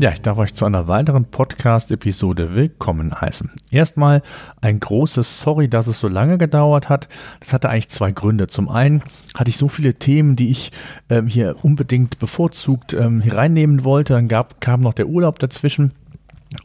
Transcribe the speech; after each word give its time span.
Ja, 0.00 0.10
ich 0.10 0.20
darf 0.20 0.38
euch 0.38 0.52
zu 0.54 0.64
einer 0.64 0.88
weiteren 0.88 1.24
Podcast-Episode 1.24 2.56
willkommen 2.56 3.20
heißen. 3.20 3.48
Erstmal 3.70 4.22
ein 4.60 4.80
großes 4.80 5.40
Sorry, 5.40 5.68
dass 5.68 5.86
es 5.86 6.00
so 6.00 6.08
lange 6.08 6.36
gedauert 6.36 6.88
hat. 6.88 7.08
Das 7.38 7.52
hatte 7.52 7.68
eigentlich 7.68 7.90
zwei 7.90 8.10
Gründe. 8.10 8.48
Zum 8.48 8.68
einen 8.68 9.04
hatte 9.36 9.50
ich 9.50 9.56
so 9.56 9.68
viele 9.68 9.94
Themen, 9.94 10.34
die 10.34 10.50
ich 10.50 10.72
ähm, 11.10 11.28
hier 11.28 11.54
unbedingt 11.62 12.18
bevorzugt 12.18 12.92
ähm, 12.92 13.20
hier 13.20 13.36
reinnehmen 13.36 13.84
wollte. 13.84 14.14
Dann 14.14 14.26
gab, 14.26 14.60
kam 14.60 14.80
noch 14.80 14.94
der 14.94 15.06
Urlaub 15.06 15.38
dazwischen. 15.38 15.92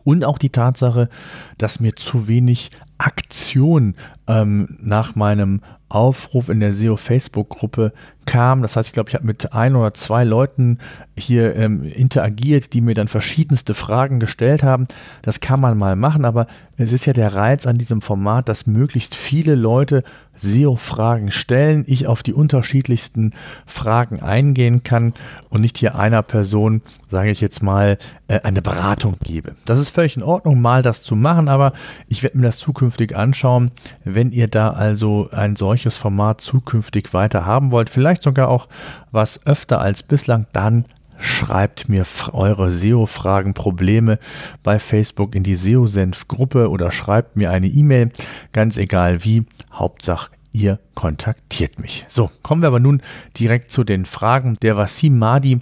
Und 0.03 0.25
auch 0.25 0.39
die 0.39 0.49
Tatsache, 0.49 1.07
dass 1.59 1.79
mir 1.79 1.95
zu 1.95 2.27
wenig 2.27 2.71
Aktion 2.99 3.95
ähm, 4.27 4.77
nach 4.79 5.15
meinem 5.15 5.61
Aufruf 5.89 6.49
in 6.49 6.59
der 6.59 6.71
SEO 6.71 6.97
Facebook-Gruppe 6.97 7.93
kam. 8.25 8.61
Das 8.61 8.75
heißt, 8.75 8.89
ich 8.89 8.93
glaube, 8.93 9.09
ich 9.09 9.15
habe 9.15 9.25
mit 9.25 9.53
ein 9.53 9.75
oder 9.75 9.91
zwei 9.95 10.23
Leuten 10.23 10.77
hier 11.17 11.55
ähm, 11.55 11.83
interagiert, 11.83 12.73
die 12.73 12.81
mir 12.81 12.93
dann 12.93 13.07
verschiedenste 13.07 13.73
Fragen 13.73 14.19
gestellt 14.19 14.61
haben. 14.61 14.87
Das 15.23 15.39
kann 15.39 15.59
man 15.59 15.77
mal 15.79 15.95
machen, 15.95 16.25
aber 16.25 16.45
es 16.77 16.93
ist 16.93 17.07
ja 17.07 17.13
der 17.13 17.33
Reiz 17.33 17.65
an 17.65 17.79
diesem 17.79 18.01
Format, 18.01 18.47
dass 18.47 18.67
möglichst 18.67 19.15
viele 19.15 19.55
Leute 19.55 20.03
SEO-Fragen 20.35 21.31
stellen, 21.31 21.83
ich 21.87 22.05
auf 22.05 22.21
die 22.21 22.33
unterschiedlichsten 22.33 23.33
Fragen 23.65 24.21
eingehen 24.21 24.83
kann 24.83 25.13
und 25.49 25.61
nicht 25.61 25.77
hier 25.77 25.95
einer 25.95 26.21
Person, 26.21 26.81
sage 27.09 27.31
ich 27.31 27.41
jetzt 27.41 27.63
mal, 27.63 27.97
äh, 28.27 28.39
eine 28.41 28.61
Beratung 28.61 29.15
gebe. 29.23 29.55
Das 29.65 29.79
ist 29.79 29.89
völlig 29.89 30.15
in 30.15 30.23
Ordnung, 30.23 30.61
mal 30.61 30.83
das 30.83 31.01
zu 31.01 31.15
machen, 31.15 31.49
aber 31.49 31.73
ich 32.07 32.21
werde 32.21 32.37
mir 32.37 32.45
das 32.45 32.57
zukünftig 32.57 32.88
anschauen, 33.15 33.71
wenn 34.03 34.31
ihr 34.31 34.47
da 34.47 34.71
also 34.71 35.29
ein 35.31 35.55
solches 35.55 35.97
Format 35.97 36.41
zukünftig 36.41 37.13
weiter 37.13 37.45
haben 37.45 37.71
wollt. 37.71 37.89
Vielleicht 37.89 38.09
vielleicht 38.09 38.23
sogar 38.23 38.47
auch 38.47 38.67
was 39.11 39.45
öfter 39.45 39.81
als 39.81 40.03
bislang, 40.03 40.47
dann 40.51 40.85
schreibt 41.19 41.89
mir 41.89 42.05
eure 42.31 42.71
SEO-Fragen, 42.71 43.53
Probleme 43.53 44.19
bei 44.63 44.79
Facebook 44.79 45.35
in 45.35 45.43
die 45.43 45.55
SEO-Senf-Gruppe 45.55 46.69
oder 46.69 46.91
schreibt 46.91 47.35
mir 47.35 47.51
eine 47.51 47.67
E-Mail, 47.67 48.09
ganz 48.51 48.77
egal 48.77 49.23
wie, 49.23 49.43
Hauptsache 49.73 50.31
ihr 50.51 50.79
kontaktiert 50.95 51.79
mich. 51.79 52.05
So, 52.09 52.29
kommen 52.41 52.61
wir 52.61 52.67
aber 52.67 52.79
nun 52.79 53.01
direkt 53.37 53.71
zu 53.71 53.83
den 53.83 54.05
Fragen. 54.05 54.57
Der 54.61 54.77
Wasim 54.77 55.17
Madi 55.17 55.59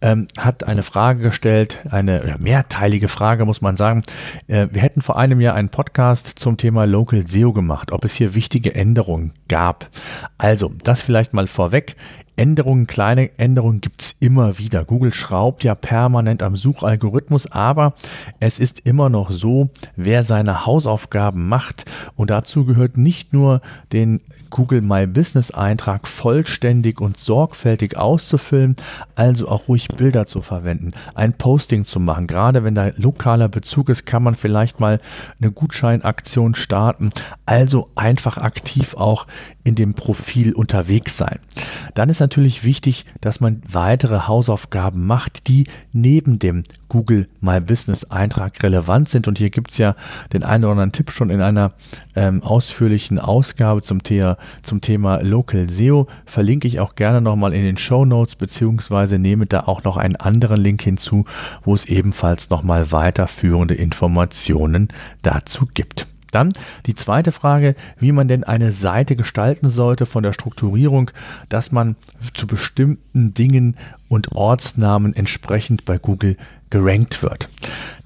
ähm, 0.00 0.28
hat 0.38 0.64
eine 0.64 0.82
Frage 0.82 1.22
gestellt, 1.22 1.78
eine 1.90 2.36
mehrteilige 2.38 3.08
Frage, 3.08 3.44
muss 3.44 3.60
man 3.60 3.76
sagen. 3.76 4.02
Äh, 4.46 4.68
wir 4.70 4.82
hätten 4.82 5.02
vor 5.02 5.18
einem 5.18 5.40
Jahr 5.40 5.54
einen 5.54 5.68
Podcast 5.68 6.38
zum 6.38 6.56
Thema 6.56 6.84
Local 6.84 7.26
SEO 7.26 7.52
gemacht, 7.52 7.92
ob 7.92 8.04
es 8.04 8.14
hier 8.14 8.34
wichtige 8.34 8.74
Änderungen 8.74 9.32
gab. 9.48 9.90
Also, 10.38 10.72
das 10.82 11.00
vielleicht 11.00 11.34
mal 11.34 11.46
vorweg. 11.46 11.96
Änderungen, 12.38 12.86
kleine 12.86 13.36
Änderungen 13.38 13.80
gibt 13.80 14.00
es 14.00 14.16
immer 14.20 14.58
wieder. 14.58 14.84
Google 14.84 15.12
schraubt 15.12 15.64
ja 15.64 15.74
permanent 15.74 16.42
am 16.42 16.54
Suchalgorithmus, 16.56 17.50
aber 17.50 17.94
es 18.38 18.58
ist 18.58 18.80
immer 18.80 19.08
noch 19.08 19.30
so, 19.30 19.70
wer 19.96 20.22
seine 20.22 20.64
Hausaufgaben 20.64 21.48
macht 21.48 21.84
und 22.14 22.30
dazu 22.30 22.64
gehört 22.64 22.96
nicht 22.96 23.32
nur 23.32 23.60
den 23.92 24.20
Google 24.50 24.80
My 24.80 25.06
Business 25.06 25.50
Eintrag 25.50 26.06
vollständig 26.06 27.00
und 27.00 27.18
sorgfältig 27.18 27.96
auszufüllen, 27.96 28.76
also 29.14 29.48
auch 29.48 29.68
ruhig 29.68 29.88
Bilder 29.88 30.26
zu 30.26 30.40
verwenden, 30.40 30.90
ein 31.14 31.32
Posting 31.32 31.84
zu 31.84 32.00
machen. 32.00 32.26
Gerade 32.26 32.64
wenn 32.64 32.74
da 32.74 32.90
lokaler 32.96 33.48
Bezug 33.48 33.88
ist, 33.88 34.06
kann 34.06 34.22
man 34.22 34.34
vielleicht 34.34 34.80
mal 34.80 35.00
eine 35.40 35.50
Gutscheinaktion 35.50 36.54
starten. 36.54 37.10
Also 37.46 37.90
einfach 37.94 38.38
aktiv 38.38 38.94
auch 38.94 39.26
in 39.68 39.74
dem 39.74 39.92
Profil 39.92 40.54
unterwegs 40.54 41.18
sein. 41.18 41.38
Dann 41.94 42.08
ist 42.08 42.20
natürlich 42.20 42.64
wichtig, 42.64 43.04
dass 43.20 43.40
man 43.40 43.62
weitere 43.70 44.20
Hausaufgaben 44.20 45.06
macht, 45.06 45.46
die 45.46 45.66
neben 45.92 46.38
dem 46.38 46.62
Google 46.88 47.26
My 47.42 47.60
Business 47.60 48.04
Eintrag 48.04 48.62
relevant 48.62 49.10
sind. 49.10 49.28
Und 49.28 49.36
hier 49.36 49.50
gibt 49.50 49.72
es 49.72 49.78
ja 49.78 49.94
den 50.32 50.42
einen 50.42 50.64
oder 50.64 50.72
anderen 50.72 50.92
Tipp 50.92 51.10
schon 51.10 51.28
in 51.28 51.42
einer 51.42 51.72
ähm, 52.16 52.42
ausführlichen 52.42 53.18
Ausgabe 53.18 53.82
zum, 53.82 54.02
Thea, 54.02 54.38
zum 54.62 54.80
Thema 54.80 55.20
Local 55.22 55.68
SEO. 55.68 56.08
Verlinke 56.24 56.66
ich 56.66 56.80
auch 56.80 56.94
gerne 56.94 57.20
nochmal 57.20 57.52
in 57.52 57.62
den 57.62 57.76
Show 57.76 58.06
Notes, 58.06 58.36
beziehungsweise 58.36 59.18
nehme 59.18 59.44
da 59.44 59.64
auch 59.64 59.84
noch 59.84 59.98
einen 59.98 60.16
anderen 60.16 60.60
Link 60.60 60.80
hinzu, 60.82 61.26
wo 61.62 61.74
es 61.74 61.84
ebenfalls 61.84 62.48
nochmal 62.48 62.90
weiterführende 62.90 63.74
Informationen 63.74 64.88
dazu 65.20 65.68
gibt. 65.74 66.07
Dann 66.30 66.52
die 66.86 66.94
zweite 66.94 67.32
Frage, 67.32 67.74
wie 67.98 68.12
man 68.12 68.28
denn 68.28 68.44
eine 68.44 68.72
Seite 68.72 69.16
gestalten 69.16 69.70
sollte 69.70 70.06
von 70.06 70.22
der 70.22 70.32
Strukturierung, 70.32 71.10
dass 71.48 71.72
man 71.72 71.96
zu 72.34 72.46
bestimmten 72.46 73.34
Dingen 73.34 73.76
und 74.08 74.32
Ortsnamen 74.32 75.14
entsprechend 75.14 75.84
bei 75.84 75.98
Google 75.98 76.36
gerankt 76.70 77.22
wird. 77.22 77.48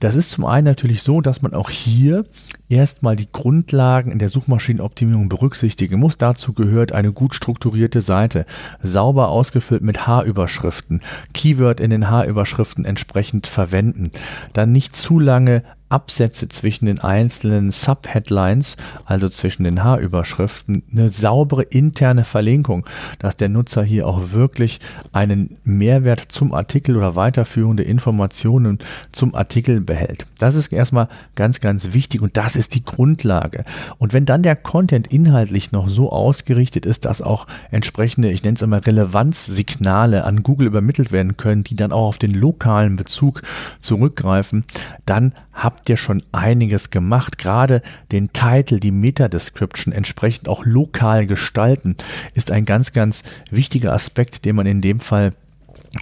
Das 0.00 0.14
ist 0.14 0.30
zum 0.30 0.44
einen 0.44 0.64
natürlich 0.64 1.02
so, 1.02 1.20
dass 1.20 1.42
man 1.42 1.54
auch 1.54 1.70
hier 1.70 2.24
erstmal 2.68 3.16
die 3.16 3.30
Grundlagen 3.30 4.10
in 4.10 4.18
der 4.18 4.28
Suchmaschinenoptimierung 4.28 5.28
berücksichtigen 5.28 5.98
muss. 5.98 6.16
Dazu 6.16 6.52
gehört 6.52 6.92
eine 6.92 7.12
gut 7.12 7.34
strukturierte 7.34 8.00
Seite, 8.00 8.46
sauber 8.82 9.28
ausgefüllt 9.28 9.82
mit 9.82 10.06
H-Überschriften, 10.06 11.02
Keyword 11.34 11.80
in 11.80 11.90
den 11.90 12.10
H-Überschriften 12.10 12.84
entsprechend 12.84 13.46
verwenden, 13.46 14.10
dann 14.52 14.72
nicht 14.72 14.96
zu 14.96 15.18
lange 15.18 15.62
Absätze 15.92 16.48
zwischen 16.48 16.86
den 16.86 17.00
einzelnen 17.00 17.70
Subheadlines, 17.70 18.76
also 19.04 19.28
zwischen 19.28 19.64
den 19.64 19.84
H-Überschriften, 19.84 20.82
eine 20.90 21.12
saubere 21.12 21.62
interne 21.62 22.24
Verlinkung, 22.24 22.86
dass 23.18 23.36
der 23.36 23.50
Nutzer 23.50 23.84
hier 23.84 24.08
auch 24.08 24.32
wirklich 24.32 24.80
einen 25.12 25.58
Mehrwert 25.92 26.32
zum 26.32 26.54
Artikel 26.54 26.96
oder 26.96 27.16
weiterführende 27.16 27.82
Informationen 27.82 28.78
zum 29.12 29.34
Artikel 29.34 29.82
behält. 29.82 30.26
Das 30.38 30.54
ist 30.54 30.72
erstmal 30.72 31.08
ganz, 31.34 31.60
ganz 31.60 31.92
wichtig 31.92 32.22
und 32.22 32.38
das 32.38 32.56
ist 32.56 32.74
die 32.74 32.84
Grundlage. 32.84 33.64
Und 33.98 34.14
wenn 34.14 34.24
dann 34.24 34.42
der 34.42 34.56
Content 34.56 35.12
inhaltlich 35.12 35.70
noch 35.70 35.88
so 35.88 36.10
ausgerichtet 36.10 36.86
ist, 36.86 37.04
dass 37.04 37.20
auch 37.20 37.46
entsprechende, 37.70 38.30
ich 38.30 38.42
nenne 38.42 38.54
es 38.54 38.62
immer 38.62 38.86
Relevanzsignale 38.86 40.24
an 40.24 40.42
Google 40.42 40.68
übermittelt 40.68 41.12
werden 41.12 41.36
können, 41.36 41.62
die 41.62 41.76
dann 41.76 41.92
auch 41.92 42.08
auf 42.08 42.18
den 42.18 42.32
lokalen 42.32 42.96
Bezug 42.96 43.42
zurückgreifen, 43.80 44.64
dann 45.04 45.34
habt 45.52 45.90
ihr 45.90 45.98
schon 45.98 46.22
einiges 46.32 46.88
gemacht. 46.90 47.36
Gerade 47.36 47.82
den 48.10 48.32
Titel, 48.32 48.80
die 48.80 48.90
Meta-Description 48.90 49.92
entsprechend 49.92 50.48
auch 50.48 50.64
lokal 50.64 51.26
gestalten, 51.26 51.96
ist 52.32 52.50
ein 52.50 52.64
ganz, 52.64 52.94
ganz 52.94 53.22
wichtiger 53.50 53.92
Aspekt, 53.92 54.46
den 54.46 54.56
man 54.56 54.66
in 54.66 54.80
dem 54.80 55.00
Fall 55.00 55.32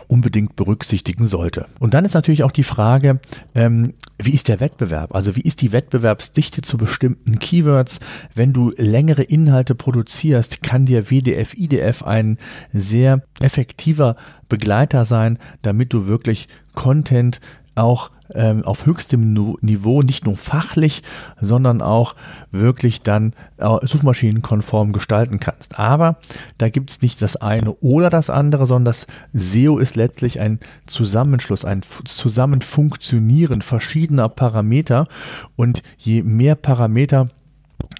unbedingt 0.07 0.57
berücksichtigen 0.57 1.27
sollte. 1.27 1.67
Und 1.79 1.95
dann 1.95 2.05
ist 2.05 2.15
natürlich 2.15 2.45
auch 2.45 2.53
die 2.53 2.65
Frage, 2.65 3.21
ähm, 3.55 3.95
wie 4.23 4.33
ist 4.33 4.49
der 4.49 4.61
Wettbewerb? 4.61 5.15
Also 5.15 5.37
wie 5.37 5.41
ist 5.41 5.63
die 5.63 5.73
Wettbewerbsdichte 5.73 6.63
zu 6.63 6.79
bestimmten 6.79 7.39
Keywords? 7.39 8.01
Wenn 8.35 8.53
du 8.53 8.73
längere 8.77 9.23
Inhalte 9.23 9.75
produzierst, 9.75 10.63
kann 10.63 10.87
dir 10.87 11.11
WDF, 11.11 11.55
IDF 11.55 12.03
ein 12.03 12.39
sehr 12.73 13.23
effektiver 13.41 14.17
Begleiter 14.49 15.05
sein, 15.05 15.39
damit 15.63 15.93
du 15.93 16.07
wirklich 16.07 16.49
Content 16.75 17.41
auch 17.75 18.11
ähm, 18.35 18.65
auf 18.65 18.87
höchstem 18.87 19.57
Niveau, 19.61 20.03
nicht 20.03 20.25
nur 20.25 20.37
fachlich, 20.37 21.03
sondern 21.41 21.83
auch 21.83 22.15
wirklich 22.51 23.03
dann 23.03 23.33
äh, 23.59 23.87
suchmaschinenkonform 23.87 24.93
gestalten 24.93 25.41
kannst. 25.41 25.79
Aber 25.79 26.19
da 26.59 26.69
gibt 26.69 26.91
es 26.91 27.03
nicht 27.03 27.23
das 27.23 27.37
eine 27.37 27.73
oder 27.75 28.11
das 28.11 28.31
andere, 28.31 28.67
sondern 28.67 28.87
das 28.87 29.07
SEO 29.33 29.79
ist 29.79 29.97
letztlich 29.97 30.41
ein 30.41 30.59
Zusammenschluss, 30.87 31.65
ein 31.65 31.83
Zusammenfunktionieren 31.83 33.63
verschiedener 33.63 34.29
Parameter. 34.29 35.07
Und 35.57 35.83
je 35.99 36.23
mehr 36.23 36.55
Parameter 36.55 37.29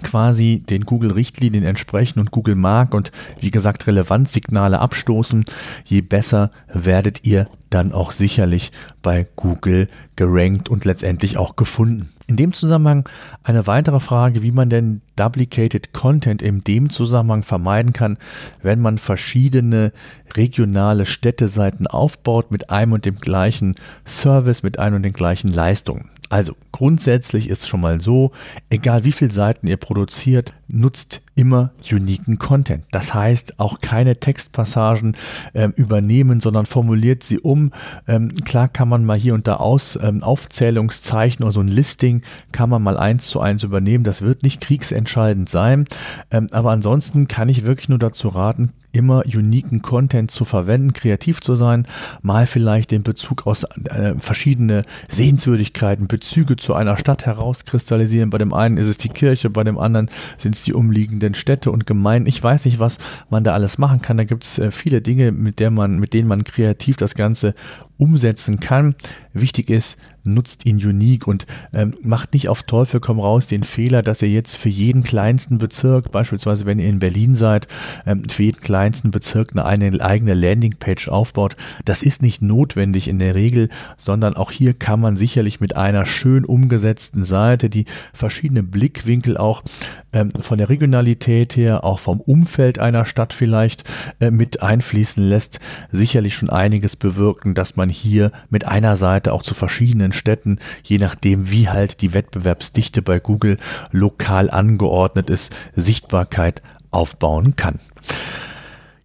quasi 0.03 0.63
den 0.69 0.85
Google-Richtlinien 0.85 1.65
entsprechen 1.65 2.21
und 2.21 2.31
Google 2.31 2.55
mag 2.55 2.95
und 2.95 3.13
wie 3.41 3.51
gesagt 3.51 3.87
Relevanzsignale 3.87 4.79
abstoßen, 4.79 5.45
je 5.85 6.03
besser 6.03 6.51
werdet 6.73 7.25
ihr 7.25 7.49
dann 7.71 7.93
auch 7.93 8.13
sicherlich 8.13 8.73
bei 9.03 9.27
Google 9.37 9.89
gerankt 10.17 10.69
und 10.69 10.85
letztendlich 10.85 11.39
auch 11.39 11.57
gefunden. 11.57 12.11
In 12.27 12.37
dem 12.37 12.53
Zusammenhang 12.53 13.09
eine 13.43 13.67
weitere 13.67 14.01
Frage, 14.01 14.43
wie 14.43 14.53
man 14.53 14.69
denn 14.69 15.01
Duplicated 15.17 15.93
Content 15.93 16.43
in 16.43 16.61
dem 16.61 16.91
Zusammenhang 16.91 17.43
vermeiden 17.43 17.93
kann, 17.93 18.19
wenn 18.63 18.81
man 18.81 18.99
verschiedene 18.99 19.93
regionale 20.37 21.07
Städteseiten 21.07 21.87
aufbaut 21.87 22.51
mit 22.51 22.71
einem 22.71 22.93
und 22.93 23.05
dem 23.05 23.19
gleichen 23.19 23.75
Service, 24.07 24.63
mit 24.63 24.79
einem 24.79 24.97
und 24.97 25.03
den 25.03 25.13
gleichen 25.13 25.53
Leistungen. 25.53 26.11
Also 26.29 26.55
grundsätzlich 26.71 27.49
ist 27.51 27.69
schon 27.69 27.81
mal 27.81 28.01
so, 28.01 28.31
egal 28.71 29.03
wie 29.05 29.11
viele 29.11 29.33
Seiten 29.33 29.67
ihr 29.67 29.77
produziert, 29.77 30.55
nutzt 30.69 31.23
immer 31.41 31.71
uniken 31.91 32.39
Content. 32.39 32.85
Das 32.91 33.15
heißt, 33.15 33.59
auch 33.59 33.81
keine 33.81 34.17
Textpassagen 34.17 35.17
äh, 35.55 35.69
übernehmen, 35.75 36.41
sondern 36.41 36.67
formuliert 36.67 37.23
sie 37.23 37.41
um. 37.41 37.73
Ähm, 38.07 38.29
klar 38.45 38.69
kann 38.69 38.89
man 38.89 39.05
mal 39.05 39.17
hier 39.17 39.35
und 39.35 39.49
da 39.49 39.57
aus 39.57 39.99
ähm, 40.03 40.23
Aufzählungszeichen 40.23 41.43
oder 41.43 41.53
so 41.53 41.61
ein 41.61 41.69
Listing 41.69 42.23
kann 42.53 42.69
man 42.69 42.83
mal 42.83 42.99
eins 42.99 43.27
zu 43.29 43.41
eins 43.41 43.63
übernehmen. 43.63 44.05
Das 44.05 44.23
wird 44.23 44.43
nicht 44.43 44.61
kriegsentscheidend 44.61 45.49
sein. 45.49 45.87
Ähm, 46.31 46.49
aber 46.53 46.73
ansonsten 46.73 47.27
kann 47.27 47.49
ich 47.49 47.65
wirklich 47.65 47.89
nur 47.89 47.99
dazu 47.99 48.29
raten, 48.29 48.73
immer 48.93 49.23
uniken 49.27 49.83
Content 49.83 50.31
zu 50.31 50.45
verwenden, 50.45 50.93
kreativ 50.93 51.41
zu 51.41 51.57
sein, 51.57 51.87
mal 52.23 52.47
vielleicht 52.47 52.91
den 52.91 53.03
Bezug 53.03 53.47
aus 53.47 53.65
äh, 53.65 54.15
verschiedene 54.19 54.83
Sehenswürdigkeiten, 55.09 56.09
Bezüge 56.09 56.57
zu 56.57 56.75
einer 56.75 56.97
Stadt 56.97 57.27
herauskristallisieren. 57.27 58.31
Bei 58.31 58.39
dem 58.39 58.53
einen 58.53 58.77
ist 58.77 58.89
es 58.89 58.99
die 58.99 59.09
Kirche, 59.09 59.51
bei 59.51 59.65
dem 59.65 59.79
anderen 59.79 60.11
sind 60.39 60.55
es 60.55 60.65
die 60.65 60.73
umliegenden 60.73 61.35
Städte 61.35 61.71
und 61.71 61.87
Gemeinden. 61.87 62.29
Ich 62.29 62.43
weiß 62.43 62.65
nicht, 62.65 62.79
was 62.79 62.99
man 63.29 63.45
da 63.45 63.55
alles 63.55 63.79
machen 63.79 64.03
kann. 64.03 64.17
Da 64.17 64.25
gibt 64.25 64.45
es 64.45 64.59
äh, 64.59 64.71
viele 64.71 65.01
Dinge, 65.01 65.33
mit, 65.33 65.59
der 65.59 65.71
man, 65.71 65.99
mit 65.99 66.13
denen 66.13 66.29
man 66.29 66.45
kreativ 66.45 66.97
das 66.97 67.15
Ganze 67.15 67.55
umsetzen 68.01 68.61
kann. 68.61 68.95
Wichtig 69.33 69.71
ist, 69.71 69.99
nutzt 70.25 70.67
ihn 70.67 70.77
unique 70.77 71.27
und 71.27 71.47
ähm, 71.73 71.95
macht 72.03 72.35
nicht 72.35 72.49
auf 72.49 72.63
Teufel 72.63 73.01
komm 73.01 73.21
raus 73.21 73.47
den 73.47 73.63
Fehler, 73.63 74.03
dass 74.03 74.23
ihr 74.23 74.29
jetzt 74.29 74.57
für 74.57 74.69
jeden 74.69 75.03
kleinsten 75.03 75.59
Bezirk, 75.59 76.11
beispielsweise 76.13 76.67
wenn 76.67 76.79
ihr 76.79 76.89
in 76.89 76.99
Berlin 76.99 77.35
seid, 77.35 77.69
ähm, 78.07 78.25
für 78.29 78.45
jeden 78.45 78.61
kleinsten 78.61 79.11
Bezirk 79.11 79.53
eine, 79.53 79.65
eine 79.65 80.01
eigene 80.01 80.35
Landingpage 80.35 81.09
aufbaut. 81.09 81.57
Das 81.85 82.03
ist 82.03 82.23
nicht 82.23 82.43
notwendig 82.43 83.09
in 83.09 83.19
der 83.19 83.35
Regel, 83.35 83.69
sondern 83.97 84.35
auch 84.35 84.51
hier 84.51 84.73
kann 84.73 85.01
man 85.01 85.17
sicherlich 85.17 85.61
mit 85.61 85.77
einer 85.77 86.07
schön 86.07 86.45
umgesetzten 86.45 87.25
Seite, 87.25 87.71
die 87.71 87.87
verschiedene 88.13 88.63
Blickwinkel 88.63 89.37
auch 89.37 89.63
ähm, 90.13 90.33
von 90.41 90.59
der 90.59 90.69
Regionalität 90.69 91.57
her, 91.57 91.85
auch 91.85 91.99
vom 91.99 92.21
Umfeld 92.21 92.79
einer 92.79 93.05
Stadt 93.05 93.33
vielleicht 93.33 93.85
äh, 94.21 94.31
mit 94.31 94.63
einfließen 94.63 95.23
lässt, 95.23 95.61
sicherlich 95.93 96.35
schon 96.35 96.51
einiges 96.51 96.97
bewirken, 96.97 97.55
dass 97.55 97.77
man 97.77 97.90
hier 97.91 98.33
mit 98.49 98.67
einer 98.67 98.97
Seite 98.97 99.33
auch 99.33 99.43
zu 99.43 99.55
verschiedenen 99.55 100.13
Städten, 100.13 100.59
je 100.83 100.99
nachdem 100.99 101.51
wie 101.51 101.69
halt 101.69 102.01
die 102.01 102.15
Wettbewerbsdichte 102.15 103.03
bei 103.03 103.21
Google 103.21 103.59
lokal 103.91 104.51
angeordnet 104.51 105.29
ist, 105.29 105.55
Sichtbarkeit 105.77 106.63
aufbauen 106.91 107.57
kann. 107.57 107.79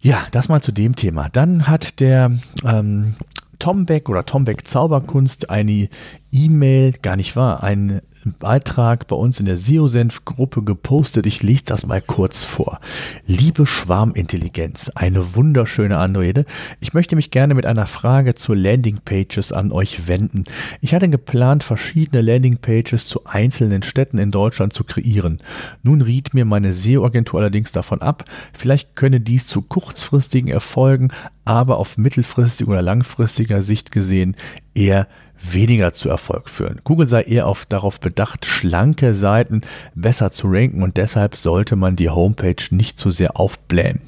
Ja, 0.00 0.24
das 0.30 0.48
mal 0.48 0.62
zu 0.62 0.72
dem 0.72 0.94
Thema. 0.94 1.28
Dann 1.32 1.66
hat 1.66 2.00
der 2.00 2.30
ähm, 2.64 3.14
Tombeck 3.58 4.08
oder 4.08 4.24
Tombeck 4.24 4.66
Zauberkunst 4.66 5.50
eine 5.50 5.88
E-Mail, 6.36 6.92
gar 7.00 7.16
nicht 7.16 7.34
wahr, 7.34 7.62
einen 7.62 8.02
Beitrag 8.38 9.06
bei 9.06 9.16
uns 9.16 9.40
in 9.40 9.46
der 9.46 9.56
SEO-Senf-Gruppe 9.56 10.62
gepostet. 10.62 11.24
Ich 11.26 11.42
lese 11.42 11.64
das 11.64 11.86
mal 11.86 12.02
kurz 12.02 12.44
vor. 12.44 12.80
Liebe 13.26 13.64
Schwarmintelligenz, 13.64 14.90
eine 14.94 15.34
wunderschöne 15.34 15.96
Anrede. 15.96 16.44
Ich 16.80 16.92
möchte 16.92 17.16
mich 17.16 17.30
gerne 17.30 17.54
mit 17.54 17.64
einer 17.64 17.86
Frage 17.86 18.34
zu 18.34 18.52
Landingpages 18.52 19.52
an 19.52 19.72
euch 19.72 20.08
wenden. 20.08 20.44
Ich 20.82 20.92
hatte 20.94 21.08
geplant, 21.08 21.64
verschiedene 21.64 22.20
Landingpages 22.20 23.06
zu 23.06 23.24
einzelnen 23.24 23.82
Städten 23.82 24.18
in 24.18 24.30
Deutschland 24.30 24.74
zu 24.74 24.84
kreieren. 24.84 25.40
Nun 25.82 26.02
riet 26.02 26.34
mir 26.34 26.44
meine 26.44 26.74
SEO-Agentur 26.74 27.40
allerdings 27.40 27.72
davon 27.72 28.02
ab. 28.02 28.24
Vielleicht 28.52 28.94
könne 28.94 29.20
dies 29.20 29.46
zu 29.46 29.62
kurzfristigen 29.62 30.50
Erfolgen, 30.50 31.08
aber 31.46 31.78
auf 31.78 31.96
mittelfristig 31.96 32.66
oder 32.68 32.82
langfristiger 32.82 33.62
Sicht 33.62 33.90
gesehen 33.90 34.36
eher 34.74 35.08
weniger 35.40 35.92
zu 35.92 36.08
Erfolg 36.08 36.48
führen. 36.48 36.80
Google 36.84 37.08
sei 37.08 37.22
eher 37.22 37.46
auf, 37.46 37.66
darauf 37.66 38.00
bedacht, 38.00 38.46
schlanke 38.46 39.14
Seiten 39.14 39.62
besser 39.94 40.30
zu 40.30 40.48
ranken 40.48 40.82
und 40.82 40.96
deshalb 40.96 41.36
sollte 41.36 41.76
man 41.76 41.96
die 41.96 42.10
Homepage 42.10 42.62
nicht 42.70 42.98
zu 42.98 43.10
sehr 43.10 43.38
aufblähen. 43.38 44.00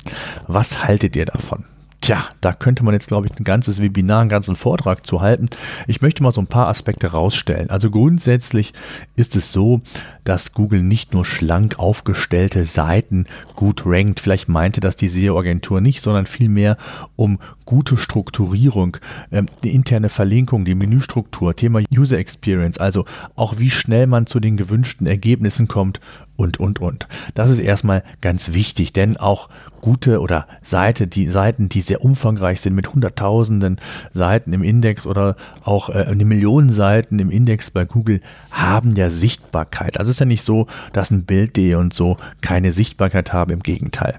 Was 0.47 0.85
haltet 0.85 1.17
ihr 1.17 1.27
davon? 1.27 1.65
Tja, 2.01 2.25
da 2.41 2.53
könnte 2.53 2.85
man 2.85 2.95
jetzt, 2.95 3.09
glaube 3.09 3.27
ich, 3.27 3.39
ein 3.39 3.45
ganzes 3.45 3.83
Webinar, 3.83 4.21
einen 4.21 4.29
ganzen 4.29 4.55
Vortrag 4.55 5.05
zu 5.05 5.21
halten. 5.21 5.49
Ich 5.89 6.01
möchte 6.01 6.23
mal 6.23 6.31
so 6.31 6.41
ein 6.41 6.47
paar 6.47 6.69
Aspekte 6.69 7.09
rausstellen. 7.09 7.71
Also 7.71 7.91
grundsätzlich 7.91 8.73
ist 9.17 9.35
es 9.35 9.51
so, 9.51 9.81
dass 10.23 10.53
Google 10.53 10.83
nicht 10.83 11.13
nur 11.13 11.25
schlank 11.25 11.79
aufgestellte 11.81 12.65
Seiten 12.65 13.27
gut 13.57 13.83
rankt. 13.85 14.21
Vielleicht 14.21 14.49
meinte 14.49 14.81
das 14.81 14.95
die 14.95 15.09
SEO-Agentur 15.09 15.81
nicht, 15.81 16.01
sondern 16.01 16.27
vielmehr 16.27 16.77
um 17.17 17.41
gute 17.69 17.99
Strukturierung, 17.99 18.97
ähm, 19.31 19.47
die 19.63 19.75
interne 19.75 20.09
Verlinkung, 20.09 20.65
die 20.65 20.75
Menüstruktur, 20.75 21.55
Thema 21.55 21.83
User 21.95 22.17
Experience, 22.17 22.79
also 22.79 23.05
auch 23.37 23.59
wie 23.59 23.69
schnell 23.69 24.07
man 24.07 24.27
zu 24.27 24.41
den 24.41 24.57
gewünschten 24.57 25.07
Ergebnissen 25.07 25.69
kommt 25.69 26.01
und, 26.37 26.59
und, 26.59 26.81
und. 26.81 27.09
Das 27.35 27.51
ist 27.51 27.59
erstmal 27.59 28.05
ganz 28.23 28.55
wichtig, 28.55 28.95
denn 28.95 29.19
auch 29.19 29.51
gute 29.83 30.21
oder 30.21 30.47
Seite, 30.63 31.07
die 31.09 31.29
Seiten, 31.29 31.69
die 31.69 31.83
sehr 31.83 32.03
umfangreich 32.03 32.63
sind 32.63 32.75
mit 32.75 32.95
hunderttausenden 32.95 33.77
Seiten 34.15 34.55
im 34.55 34.63
Index 34.63 35.05
oder 35.05 35.37
auch 35.63 35.91
äh, 35.91 36.05
eine 36.09 36.25
Million 36.25 36.71
Seiten 36.71 37.19
im 37.19 37.31
Index 37.31 37.71
bei 37.71 37.85
Google 37.85 38.23
haben 38.51 38.97
ja 38.97 39.11
Sichtbarkeit. 39.11 39.99
Also 39.99 40.09
es 40.09 40.17
ist 40.17 40.21
ja 40.21 40.27
nicht 40.27 40.43
so, 40.43 40.69
dass 40.95 41.11
ein 41.11 41.25
Bild.de 41.25 41.75
und 41.75 41.93
so 41.93 42.17
keine 42.41 42.73
Sichtbarkeit 42.73 43.35
haben, 43.35 43.53
im 43.53 43.63
Gegenteil. 43.63 44.19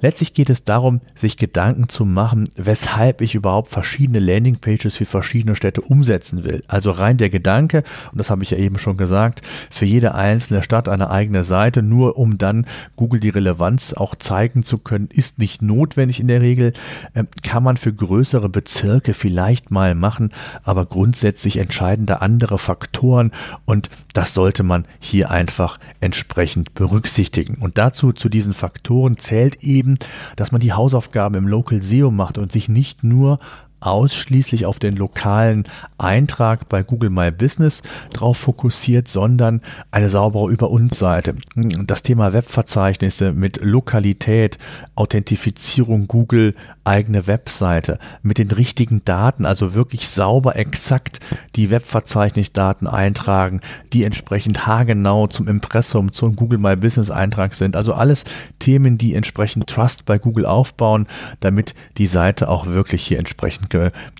Letztlich 0.00 0.34
geht 0.34 0.50
es 0.50 0.64
darum, 0.64 1.00
sich 1.14 1.38
Gedanken 1.38 1.88
zu 1.88 2.04
machen, 2.04 2.48
weshalb 2.56 2.83
ich 3.20 3.34
überhaupt 3.34 3.70
verschiedene 3.70 4.18
Landingpages 4.18 4.96
für 4.96 5.04
verschiedene 5.04 5.56
Städte 5.56 5.80
umsetzen 5.80 6.44
will. 6.44 6.62
Also 6.68 6.90
rein 6.90 7.16
der 7.16 7.30
Gedanke, 7.30 7.82
und 8.12 8.18
das 8.18 8.30
habe 8.30 8.42
ich 8.42 8.50
ja 8.50 8.58
eben 8.58 8.78
schon 8.78 8.96
gesagt, 8.96 9.40
für 9.70 9.84
jede 9.84 10.14
einzelne 10.14 10.62
Stadt 10.62 10.88
eine 10.88 11.10
eigene 11.10 11.44
Seite, 11.44 11.82
nur 11.82 12.18
um 12.18 12.38
dann 12.38 12.66
Google 12.96 13.20
die 13.20 13.30
Relevanz 13.30 13.92
auch 13.92 14.14
zeigen 14.14 14.62
zu 14.62 14.78
können, 14.78 15.08
ist 15.10 15.38
nicht 15.38 15.62
notwendig 15.62 16.20
in 16.20 16.28
der 16.28 16.40
Regel. 16.40 16.72
Ähm, 17.14 17.28
kann 17.42 17.62
man 17.62 17.76
für 17.76 17.92
größere 17.92 18.48
Bezirke 18.48 19.14
vielleicht 19.14 19.70
mal 19.70 19.94
machen, 19.94 20.30
aber 20.62 20.86
grundsätzlich 20.86 21.56
entscheiden 21.56 22.06
da 22.06 22.16
andere 22.16 22.58
Faktoren 22.58 23.32
und 23.64 23.90
das 24.12 24.34
sollte 24.34 24.62
man 24.62 24.84
hier 25.00 25.30
einfach 25.30 25.78
entsprechend 26.00 26.74
berücksichtigen. 26.74 27.56
Und 27.60 27.78
dazu, 27.78 28.12
zu 28.12 28.28
diesen 28.28 28.52
Faktoren 28.52 29.18
zählt 29.18 29.62
eben, 29.62 29.98
dass 30.36 30.52
man 30.52 30.60
die 30.60 30.72
Hausaufgaben 30.72 31.34
im 31.34 31.48
Local 31.48 31.82
SEO 31.82 32.10
macht 32.10 32.38
und 32.38 32.52
sich 32.52 32.68
nicht 32.74 33.02
nur 33.04 33.38
ausschließlich 33.84 34.66
auf 34.66 34.78
den 34.78 34.96
lokalen 34.96 35.64
Eintrag 35.98 36.68
bei 36.68 36.82
Google 36.82 37.10
My 37.10 37.30
Business 37.30 37.82
drauf 38.12 38.38
fokussiert, 38.38 39.08
sondern 39.08 39.60
eine 39.90 40.10
saubere 40.10 40.50
Über 40.50 40.70
uns 40.70 40.98
Seite. 40.98 41.34
Das 41.54 42.02
Thema 42.02 42.32
Webverzeichnisse 42.32 43.32
mit 43.32 43.60
Lokalität, 43.62 44.58
Authentifizierung 44.94 46.06
Google, 46.06 46.54
eigene 46.84 47.26
Webseite 47.26 47.98
mit 48.22 48.38
den 48.38 48.50
richtigen 48.50 49.04
Daten, 49.04 49.46
also 49.46 49.74
wirklich 49.74 50.08
sauber 50.08 50.56
exakt 50.56 51.20
die 51.56 51.70
Webverzeichnisdaten 51.70 52.86
eintragen, 52.86 53.60
die 53.92 54.04
entsprechend 54.04 54.66
haargenau 54.66 55.26
zum 55.26 55.48
Impressum, 55.48 56.12
zum 56.12 56.36
Google 56.36 56.58
My 56.58 56.76
Business 56.76 57.10
Eintrag 57.10 57.54
sind. 57.54 57.76
Also 57.76 57.94
alles 57.94 58.24
Themen, 58.58 58.98
die 58.98 59.14
entsprechend 59.14 59.66
Trust 59.66 60.04
bei 60.04 60.18
Google 60.18 60.46
aufbauen, 60.46 61.06
damit 61.40 61.74
die 61.96 62.06
Seite 62.06 62.48
auch 62.48 62.66
wirklich 62.66 63.06
hier 63.06 63.18
entsprechend 63.18 63.70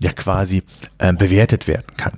ja 0.01 0.11
quasi 0.13 0.63
äh, 0.97 1.13
bewertet 1.13 1.67
werden 1.67 1.95
kann. 1.97 2.13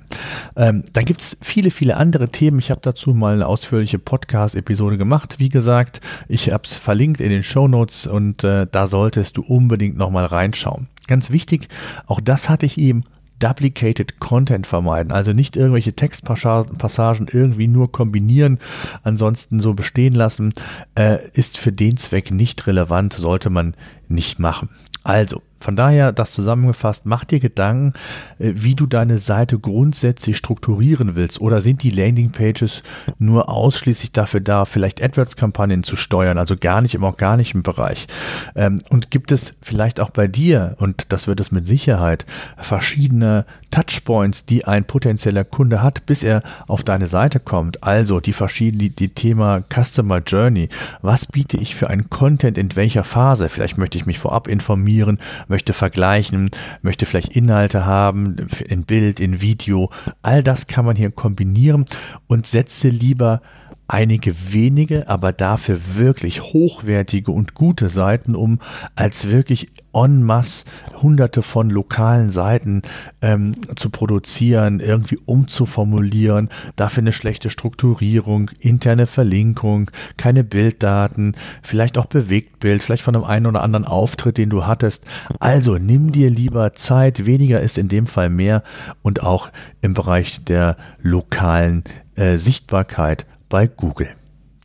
Ähm, 0.56 0.84
dann 0.92 1.04
gibt 1.04 1.22
es 1.22 1.36
viele, 1.40 1.70
viele 1.70 1.96
andere 1.96 2.28
Themen. 2.28 2.58
Ich 2.58 2.70
habe 2.70 2.80
dazu 2.82 3.14
mal 3.14 3.34
eine 3.34 3.46
ausführliche 3.46 3.98
Podcast-Episode 3.98 4.98
gemacht. 4.98 5.36
Wie 5.38 5.48
gesagt, 5.48 6.00
ich 6.28 6.52
habe 6.52 6.64
es 6.64 6.74
verlinkt 6.74 7.20
in 7.20 7.30
den 7.30 7.42
Show 7.42 7.68
Notes 7.68 8.06
und 8.06 8.44
äh, 8.44 8.66
da 8.70 8.86
solltest 8.86 9.36
du 9.36 9.42
unbedingt 9.42 9.96
nochmal 9.96 10.24
reinschauen. 10.24 10.88
Ganz 11.06 11.30
wichtig, 11.30 11.68
auch 12.06 12.20
das 12.20 12.48
hatte 12.48 12.66
ich 12.66 12.78
eben 12.78 13.04
Duplicated 13.38 14.18
Content 14.18 14.66
vermeiden. 14.66 15.12
Also 15.12 15.32
nicht 15.32 15.56
irgendwelche 15.56 15.92
Textpassagen 15.92 17.28
irgendwie 17.30 17.68
nur 17.68 17.92
kombinieren, 17.92 18.58
ansonsten 19.02 19.60
so 19.60 19.74
bestehen 19.74 20.14
lassen, 20.14 20.52
äh, 20.94 21.18
ist 21.32 21.58
für 21.58 21.72
den 21.72 21.96
Zweck 21.96 22.30
nicht 22.30 22.66
relevant, 22.66 23.12
sollte 23.12 23.50
man 23.50 23.74
nicht 24.08 24.38
machen. 24.38 24.68
Also, 25.04 25.42
von 25.60 25.76
daher, 25.76 26.12
das 26.12 26.32
zusammengefasst, 26.32 27.06
mach 27.06 27.24
dir 27.24 27.40
Gedanken, 27.40 27.92
äh, 28.38 28.52
wie 28.54 28.74
du 28.74 28.86
deine 28.86 29.18
Seite 29.18 29.58
grundsätzlich 29.58 30.36
strukturieren 30.36 31.16
willst. 31.16 31.40
Oder 31.40 31.60
sind 31.60 31.82
die 31.82 31.90
Landingpages 31.90 32.82
nur 33.18 33.48
ausschließlich 33.48 34.12
dafür 34.12 34.40
da, 34.40 34.64
vielleicht 34.64 35.02
AdWords-Kampagnen 35.02 35.82
zu 35.82 35.96
steuern, 35.96 36.38
also 36.38 36.56
gar 36.56 36.80
nicht 36.80 36.94
im 36.94 37.02
organischen 37.02 37.62
Bereich? 37.62 38.06
Ähm, 38.54 38.80
und 38.90 39.10
gibt 39.10 39.32
es 39.32 39.54
vielleicht 39.60 40.00
auch 40.00 40.10
bei 40.10 40.28
dir, 40.28 40.76
und 40.78 41.06
das 41.12 41.26
wird 41.26 41.40
es 41.40 41.50
mit 41.50 41.66
Sicherheit, 41.66 42.26
verschiedene 42.56 43.44
Touchpoints, 43.70 44.46
die 44.46 44.64
ein 44.64 44.84
potenzieller 44.84 45.44
Kunde 45.44 45.82
hat, 45.82 46.06
bis 46.06 46.22
er 46.22 46.42
auf 46.66 46.82
deine 46.82 47.06
Seite 47.06 47.40
kommt. 47.40 47.82
Also 47.82 48.20
die 48.20 48.32
verschiedenen, 48.32 48.94
die 48.96 49.10
Thema 49.10 49.62
Customer 49.72 50.18
Journey. 50.18 50.68
Was 51.02 51.26
biete 51.26 51.56
ich 51.58 51.74
für 51.74 51.90
einen 51.90 52.08
Content 52.10 52.56
in 52.58 52.74
welcher 52.76 53.04
Phase? 53.04 53.48
Vielleicht 53.48 53.78
möchte 53.78 53.98
ich 53.98 54.06
mich 54.06 54.18
vorab 54.18 54.48
informieren, 54.48 55.18
möchte 55.48 55.72
vergleichen, 55.72 56.50
möchte 56.82 57.06
vielleicht 57.06 57.34
Inhalte 57.34 57.86
haben, 57.86 58.36
in 58.66 58.84
Bild, 58.84 59.20
in 59.20 59.40
Video. 59.40 59.90
All 60.22 60.42
das 60.42 60.66
kann 60.66 60.84
man 60.84 60.96
hier 60.96 61.10
kombinieren 61.10 61.86
und 62.26 62.46
setze 62.46 62.88
lieber 62.88 63.40
einige 63.88 64.52
wenige, 64.52 65.08
aber 65.08 65.32
dafür 65.32 65.80
wirklich 65.94 66.42
hochwertige 66.42 67.32
und 67.32 67.54
gute 67.54 67.88
Seiten 67.88 68.34
um, 68.34 68.60
als 68.94 69.30
wirklich 69.30 69.68
en 69.94 70.22
masse 70.22 70.66
hunderte 71.00 71.40
von 71.40 71.70
lokalen 71.70 72.28
Seiten 72.28 72.82
ähm, 73.22 73.54
zu 73.76 73.88
produzieren, 73.88 74.80
irgendwie 74.80 75.18
umzuformulieren, 75.24 76.50
dafür 76.76 77.02
eine 77.02 77.12
schlechte 77.12 77.48
Strukturierung, 77.48 78.50
interne 78.60 79.06
Verlinkung, 79.06 79.90
keine 80.18 80.44
Bilddaten, 80.44 81.34
vielleicht 81.62 81.96
auch 81.96 82.06
Bewegtbild, 82.06 82.82
vielleicht 82.82 83.02
von 83.02 83.16
einem 83.16 83.24
einen 83.24 83.46
oder 83.46 83.62
anderen 83.62 83.86
Auftritt, 83.86 84.36
den 84.36 84.50
du 84.50 84.66
hattest. 84.66 85.04
Also 85.40 85.78
nimm 85.78 86.12
dir 86.12 86.28
lieber 86.28 86.74
Zeit, 86.74 87.24
weniger 87.24 87.60
ist 87.60 87.78
in 87.78 87.88
dem 87.88 88.06
Fall 88.06 88.28
mehr 88.28 88.62
und 89.00 89.22
auch 89.22 89.48
im 89.80 89.94
Bereich 89.94 90.44
der 90.44 90.76
lokalen 91.00 91.84
äh, 92.16 92.36
Sichtbarkeit 92.36 93.24
bei 93.48 93.66
Google. 93.66 94.08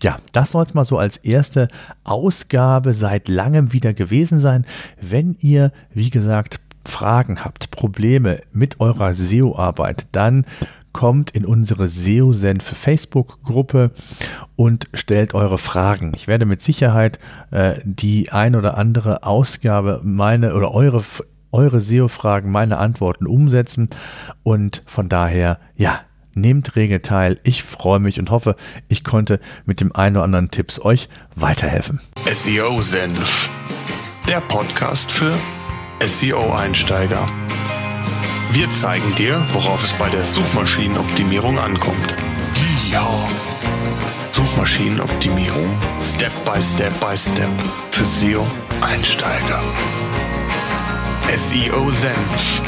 Ja, 0.01 0.17
das 0.33 0.51
soll 0.51 0.63
es 0.63 0.73
mal 0.73 0.83
so 0.83 0.97
als 0.97 1.17
erste 1.17 1.69
Ausgabe 2.03 2.93
seit 2.93 3.29
langem 3.29 3.71
wieder 3.71 3.93
gewesen 3.93 4.37
sein. 4.37 4.65
Wenn 4.99 5.37
ihr, 5.39 5.71
wie 5.93 6.09
gesagt, 6.09 6.59
Fragen 6.85 7.45
habt, 7.45 7.71
Probleme 7.71 8.41
mit 8.51 8.81
eurer 8.81 9.13
SEO-Arbeit, 9.13 10.07
dann 10.11 10.45
kommt 10.91 11.31
in 11.31 11.45
unsere 11.45 11.87
SEO-Senf 11.87 12.63
Facebook-Gruppe 12.63 13.91
und 14.55 14.87
stellt 14.93 15.33
eure 15.33 15.57
Fragen. 15.57 16.11
Ich 16.15 16.27
werde 16.27 16.45
mit 16.45 16.61
Sicherheit 16.61 17.17
äh, 17.51 17.79
die 17.83 18.31
ein 18.31 18.55
oder 18.55 18.77
andere 18.77 19.23
Ausgabe 19.23 20.01
meine 20.03 20.53
oder 20.53 20.73
eure 20.73 21.03
eure 21.53 21.81
SEO-Fragen, 21.81 22.51
meine 22.51 22.79
Antworten 22.79 23.27
umsetzen 23.27 23.89
und 24.41 24.81
von 24.87 25.07
daher, 25.07 25.59
ja, 25.75 26.01
Nehmt 26.35 26.75
rege 26.75 27.01
teil. 27.01 27.39
Ich 27.43 27.63
freue 27.63 27.99
mich 27.99 28.19
und 28.19 28.31
hoffe, 28.31 28.55
ich 28.87 29.03
konnte 29.03 29.39
mit 29.65 29.79
dem 29.79 29.95
einen 29.95 30.17
oder 30.17 30.25
anderen 30.25 30.49
Tipps 30.49 30.79
euch 30.79 31.07
weiterhelfen. 31.35 31.99
SEO 32.31 32.81
Senf, 32.81 33.49
der 34.27 34.41
Podcast 34.41 35.11
für 35.11 35.33
SEO-Einsteiger. 36.03 37.29
Wir 38.51 38.69
zeigen 38.71 39.15
dir, 39.15 39.45
worauf 39.53 39.83
es 39.83 39.93
bei 39.93 40.09
der 40.09 40.23
Suchmaschinenoptimierung 40.23 41.59
ankommt. 41.59 42.15
Ja. 42.91 43.07
Suchmaschinenoptimierung 44.31 45.69
Step 46.01 46.31
by 46.45 46.61
Step 46.61 46.93
by 46.99 47.17
Step 47.17 47.49
für 47.91 48.05
SEO-Einsteiger. 48.05 49.61
SEO 51.35 51.89
Senf 51.91 52.61